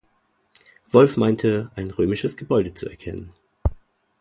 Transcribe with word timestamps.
Wolff 0.91 1.15
meinte, 1.15 1.69
ein 1.75 1.91
römisches 1.91 2.35
Gebäude 2.35 2.73
zu 2.73 2.89
erkennen. 2.89 3.35